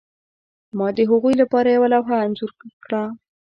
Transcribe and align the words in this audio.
ما 0.77 0.87
د 0.97 0.99
هغوی 1.11 1.33
لپاره 1.41 1.67
یوه 1.75 1.87
لوحه 1.93 2.15
انځور 2.25 2.51
کړه 2.83 3.01